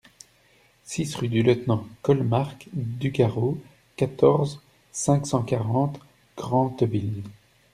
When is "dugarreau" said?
2.73-3.59